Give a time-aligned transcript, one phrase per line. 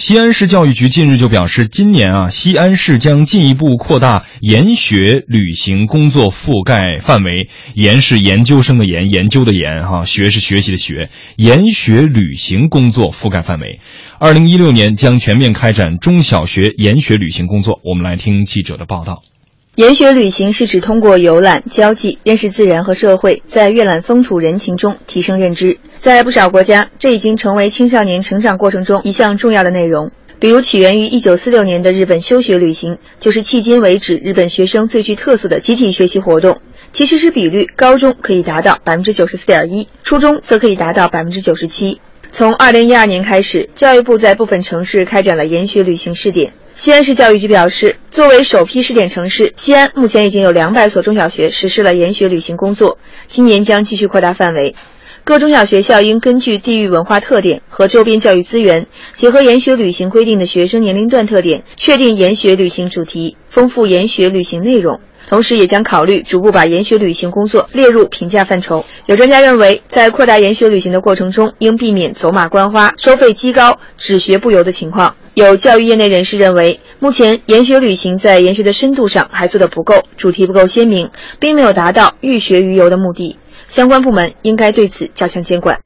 [0.00, 7.50] 西安市教育局近日就表示，今年啊，西安市将进一步扩大研学旅行工作覆盖范围。
[7.74, 11.10] 研是研究生的研，研究的研，哈，学是学习的学。
[11.36, 13.78] 研学旅行工作覆盖范围，
[14.18, 17.78] 二零一六年将全面开展中小学研学旅行工作。
[17.84, 19.20] 我们来听记者的报道。
[19.76, 25.78] 研学旅行是指通过游览、交际、认识自然和社会，在阅览风土人情中提升认知。
[26.00, 30.10] 在不少国家，这已经成为青少年成长过程中一项重要的内容。
[30.40, 36.58] 比如，起源于1946年的日本休学旅行，就是迄今为止日本学生最具特色的集体学习活动。
[36.92, 42.00] 其实施比率，高中可以达到百分之九十四点一，初中则可以达到百分之九十七。
[42.32, 46.54] 从2012年开始，教育部在部分城市开展了研学旅行试点。
[46.80, 54.74] 西安市教育局表示，作为首批试点城市，西安目前已经有两百所中小学实施了研学旅行工作，今年将继续扩大范围。
[55.22, 65.00] 各中小学校应根据地域文化特点和周边教育资源，结合研学旅行规定的学生年龄段特点，确定研学旅行主题，丰富研学旅行内容。
[65.30, 68.84] 同时，也将考虑逐步把研学旅行工作列入评价范畴。
[69.06, 75.14] 有专家认为，在扩大研学旅行的过程中，应避免走马观花、收费畸高、只学不游的情况。
[75.34, 83.38] 有教育业内人士认为，目前研学旅行在研学的深度上还做得不够，主题不够鲜明，并没有达到寓学于游的目的。
[83.66, 85.78] 相关部门应该对此加强监管。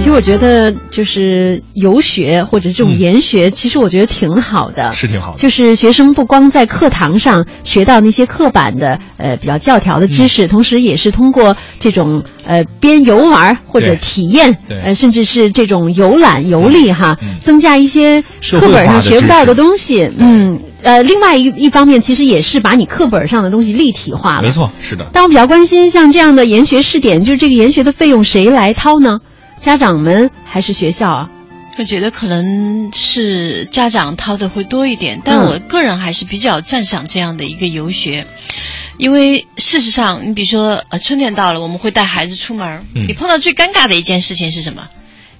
[0.00, 5.38] 其实我觉得，就是游学或者这种研学，其实我觉得挺好的，是挺好的。
[5.38, 20.10] 就是学生不光在课堂上学到那些刻板的、呃比较教条的知识，嗯、同时也是通过这种呃边游玩或者体验，呃甚至是这种游览游历哈，嗯、增加一些课本上学不到的东西。
[20.16, 24.42] 嗯，呃，另外一一方面，其实也是把你课本上的东西立体化了。
[24.44, 25.10] 没错，是的。
[25.12, 29.20] 但我比较关心，像这样的研学试点，就是这个研学的费用谁来掏呢？
[29.60, 31.30] 家长们还是学校啊？
[31.78, 38.26] 我觉得可能是家长掏的会多一点，但我个人还是比较赞赏这样的一个游学，
[38.96, 44.88] 因为事实上，你比如说，呃，春天到了，我们会带孩子出门，嗯、你碰到最尴尬的一件事情是什么？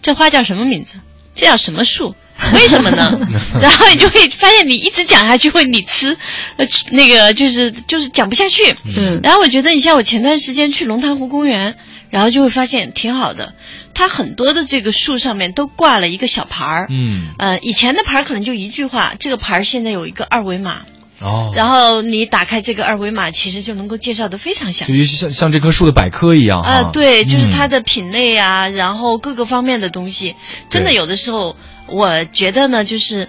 [0.00, 0.98] 这花叫什么名字？
[1.34, 2.14] 这叫什么树？
[2.54, 3.16] 为什么呢？
[3.60, 6.16] 然后你就会发现，你一直讲下去会你吃，
[6.56, 8.74] 呃，那个就是就是讲不下去。
[8.96, 9.20] 嗯。
[9.22, 11.76] 然后我觉得，你像我前段时间去龙潭湖公园，
[12.10, 13.54] 然后就会发现挺好的。
[13.94, 16.86] 它很多的这个树上面都挂了一个小牌儿。
[16.90, 17.28] 嗯。
[17.38, 20.82] 呃，以前的牌儿可能就一句话，这个牌儿现在有一个二维码。
[21.22, 21.52] 哦。
[21.54, 25.06] 然后你打开这个二维码，其实就能够介绍的非常详细。
[25.06, 26.60] 就像像这棵树的百科一样。
[26.60, 30.36] 啊、呃，对，就是它嗯的品类啊，嗯、然后各个方面的东西，
[30.68, 31.56] 真的有的时候。
[31.88, 33.28] 我觉得呢，就是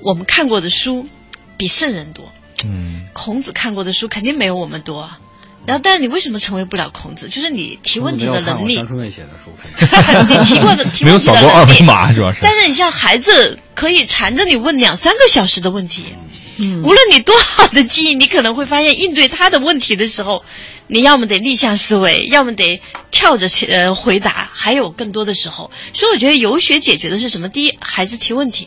[0.00, 1.08] 我们看过的书
[1.58, 2.32] 比圣人多。
[2.64, 5.10] 嗯，孔子看过的书肯定没有我们多。
[5.66, 7.28] 然后，但是你为什么成为不了孔子？
[7.28, 8.76] 就是你提问题的能力。
[8.76, 9.50] 张春卫写的书，
[10.28, 12.38] 你提过的 提没有扫过二维码，主要是。
[12.40, 20.44] 但是你像孩子可以缠着你问两三个小时的问题，嗯，无论你多好的记忆，你可能会发现应对他的问题的时候，
[20.86, 22.80] 你要么得逆向思维，要么得
[23.10, 27.48] 跳着呃回答，还有更多的时候，所以我觉得游学解决的是什么？
[27.48, 28.66] 第一，孩子提问题；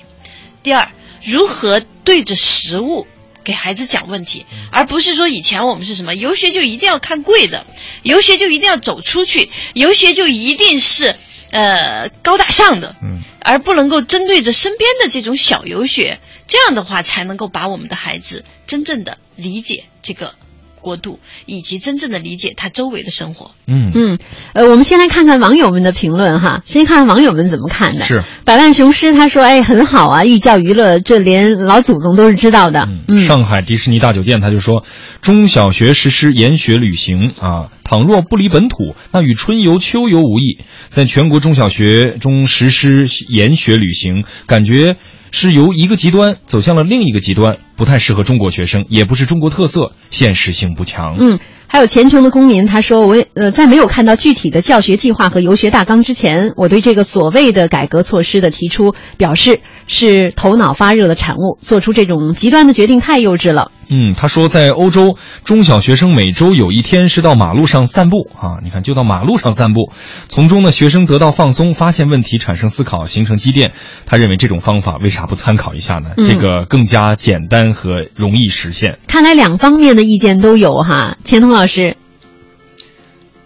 [0.64, 0.90] 第二，
[1.24, 3.08] 如何对着实物
[3.44, 7.66] 给孩子讲问题，而不是说以前我们是什么游学就一定要看贵的，
[8.02, 11.16] 游学就一定要走出去，游学就一定是
[11.52, 20.34] 呃高大上的，嗯，而不能够针对着身边的这种小游学，这样的话才能够把我们的孩子真正的理解这个。
[20.82, 23.56] 国度以及真正的理解他周围的生活。
[23.66, 24.20] 嗯嗯，
[24.54, 28.06] 呃，我们先来看看网友们的评论哈，先看看网友们怎么看的。
[28.06, 34.86] 是百万雄师他说：“哎，很好啊，寓教于乐，这连老祖宗都是知道的。”嗯，上海迪士尼大酒店他就说，
[35.24, 40.64] 中小学实施研学旅行啊，倘若不离本土，那与春游、秋游无异。
[40.90, 44.98] 在全国中小学中实施研学旅行，感觉。
[45.38, 51.18] 是由一个极端走向了另一个极端，不太适合中国学生，也不是中国特色，现实性不强。
[51.20, 51.38] 嗯，
[51.68, 69.92] 还有虔诚的公民他说：“我呃，在没有看到具体的教学计划和游学大纲之前，我对这个所谓的改革措施的提出表示是头脑发热的产物，做出这种极端的决定太幼稚了。”嗯，他说，在欧洲，中小学生每周有一天是到马路上散步啊，你看，就到马路上散步，
[70.28, 73.74] 从中呢，学生得到放松，发现问题，产生思考，形成积淀。
[74.06, 76.10] 他认为这种方法为啥不参考一下呢？
[76.18, 78.98] 嗯、这个更加简单和容易实现。
[79.08, 81.96] 看来两方面的意见都有哈，钱彤老师。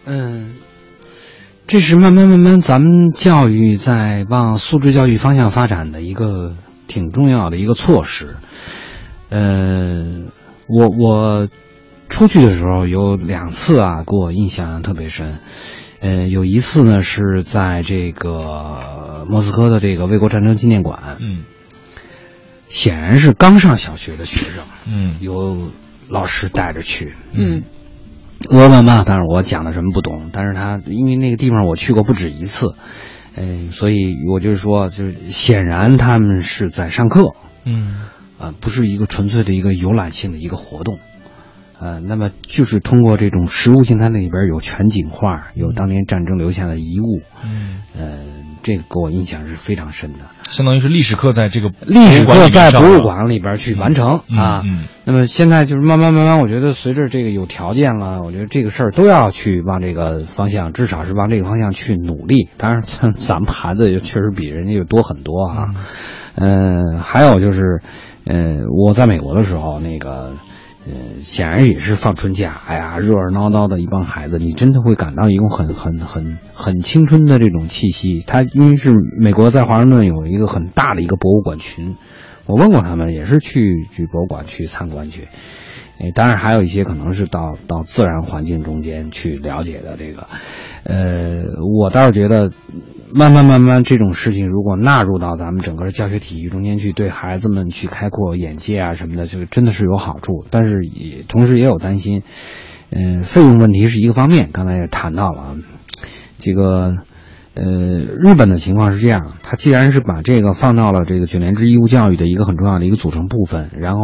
[0.05, 0.55] 嗯，
[1.67, 6.55] 这是慢慢慢慢咱们教育在往素质教育方向发展的一个
[6.87, 8.37] 挺重要的一个措施。
[9.31, 10.18] 呃，
[10.69, 11.49] 我我
[12.07, 15.39] 出去的时候有两次啊，给我印象特别深。
[15.99, 21.43] 呃，有一次呢是在这个莫斯科的这个卫国战争纪念馆，嗯。
[22.67, 25.15] 显然是刚上小学的学生，嗯。
[25.19, 25.71] 有
[26.07, 27.63] 老师带着去，嗯。
[28.49, 32.75] 俄文嘛，但是我讲的什么不懂，但是他因为那个地方我去过不止一次，
[33.35, 37.33] 嗯、所以我就是说，就是显然他们是在上课，
[37.65, 37.97] 嗯
[38.39, 40.99] 啊，不是一个纯粹的一个游览性的一个活动，
[41.79, 48.25] 呃，那么就是通过这种实物性，它那里边有全景画，有当年战争留下的遗物，嗯，呃，
[48.63, 50.19] 这个给我印象是非常深的。
[50.49, 54.61] 相当于是历史课在这个历史课在博物馆里边去完成、嗯啊。
[54.65, 62.49] 嗯那么现在就是慢慢慢慢，我觉得随着这个有条件了，我觉得这个事儿都要去往这个方向，至少是往这个方向去努力。
[62.57, 65.65] 当然，咱咱们孩子也确实比人家就多很多啊。
[66.39, 67.81] 嗯、还有就是，
[68.25, 70.33] 嗯，我在美国的时候，那个。
[70.87, 78.23] 呃，显然也是放春假，哎呀，热热闹闹的一帮孩子，你真的会感到一种很很很很青春的这种气息。
[78.25, 81.97] 他因为是美国在华盛顿有一个很大的一个博物馆群，
[82.47, 85.27] 我问过他们，也是去去博物馆去参观去。
[85.99, 90.27] 哎，当然还有一些可能是到到自然环境中间去了解的这个，
[90.83, 91.43] 呃，
[91.77, 92.51] 我倒是觉得，
[93.13, 100.45] 慢慢慢慢这种事情如果纳入到咱们整个教学体系中间去，对孩子们去开阔眼界啊什么的，这个真的是有好处。
[100.49, 102.23] 但是也同时也有担心，
[102.91, 105.55] 嗯、费用问题是一个方面，刚才也谈到了啊，
[106.37, 106.99] 这个。
[107.61, 113.99] 呃，日本的情况是这样，它既然是把这个放到了这个九年制义务教育的一个很重要的一个组成部分，然后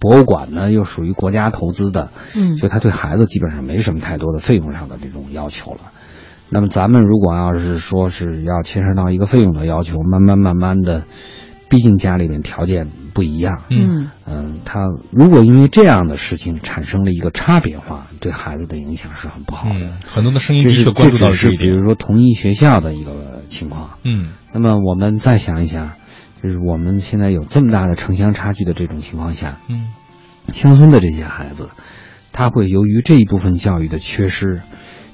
[0.00, 5.92] 博物馆呢又属于国家投资的，嗯所以他对孩子基本上没什么太多的费用上的这种要求了。
[6.48, 11.04] 那么咱们如果要是说是要牵涉到一个费用的要求，慢慢慢慢的，
[11.68, 19.78] 毕竟家里面条件不一样，嗯嗯，他如果因为这样的事情产生了一个差别化，对孩子的影响是很不好的。
[19.78, 21.50] 嗯，很多的声音的确关注到是。
[21.50, 23.98] 比如说同一学校的一个情况。
[24.02, 25.92] 嗯那么我们再想一想，
[26.42, 29.92] 就是我们现在有这么大的城乡差距的这种情况下，嗯
[30.52, 31.70] 乡村的这些孩子，
[32.32, 34.62] 他会由于这一部分教育的缺失，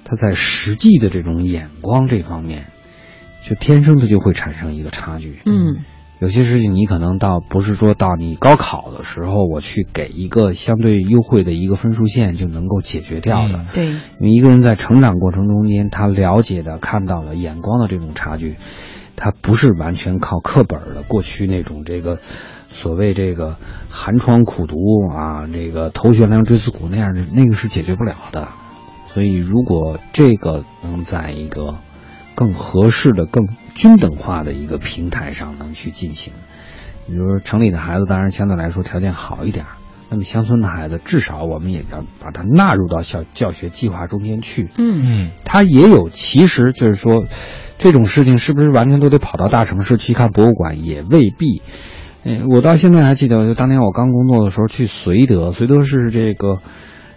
[0.04, 2.66] 他在实际的这种眼光这方面，
[3.42, 5.38] 就天生的就会产生一个差距。
[5.44, 5.84] 嗯
[6.20, 13.54] 有些事情你可能到不是说到你高考的时候，我去给一个相对优惠的一个分数线就能够解决掉的。
[13.54, 18.58] 嗯对，因为一个人在成长过程中间，他了解的、看到的、眼光的这种差距，
[19.16, 22.18] 他不是完全靠课本的过去那种这个
[22.68, 23.56] 所谓这个
[23.88, 24.76] 寒窗苦读
[25.10, 28.48] 啊，这个头悬梁锥刺股那样的，那个是解决不了的。
[29.14, 31.76] 所以，如果这个能在一个
[32.40, 36.32] 更合适的、更均等化的一个平台上能去进行，
[37.06, 39.66] 比如说城里的孩子，当然相对来说条件好一点。
[40.08, 44.70] 那么乡村的孩子，至少我们也要把它纳入到教教学计划中间去。
[44.78, 47.26] 嗯嗯他也有，其实就是说，
[47.76, 51.60] 这种事情是不是完全都得跑到大城市去看博物馆，也未必。
[52.24, 56.60] 嗯，我到现在还记得，就当年我刚工作的时候去绥德，绥德是这个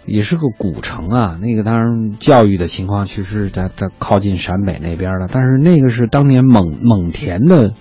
[0.06, 1.38] 也是个古城啊。
[1.40, 7.74] 那个当然教育的情况其实是在在靠近陕北那边的，但是那个是当年蒙蒙恬的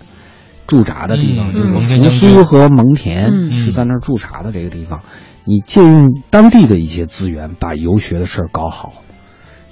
[0.68, 5.02] 驻扎的地方，嗯就是扶苏和蒙恬嗯是在那儿驻扎的这个地方。
[5.46, 8.94] 你借用当地的一些资源，把游学的事儿搞好。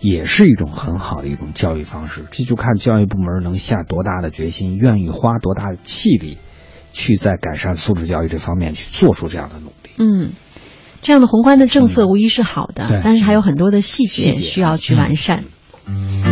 [0.04, 6.40] 也是一种很好的一种教育方式，这就看教育部门能下多大的决心，愿意花多大的气力，
[6.92, 9.92] 去在改善素质教育这方面去做出这样的努力。
[10.00, 10.32] 嗯。
[11.02, 13.02] 这样的宏观的政策无疑是好的，对。
[13.04, 14.34] 但是还有很多的细节。
[14.34, 15.46] 需要去完善。
[15.88, 16.31] 嗯